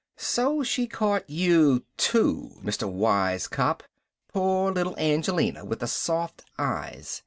"So 0.17 0.63
she 0.63 0.87
caught 0.87 1.29
you, 1.29 1.85
too, 1.95 2.53
Mr. 2.63 2.91
Wise 2.91 3.47
cop, 3.47 3.83
poor 4.33 4.71
little 4.71 4.97
Angelina 4.97 5.63
with 5.63 5.77
the 5.77 5.87
soft 5.87 6.43
eyes." 6.57 7.19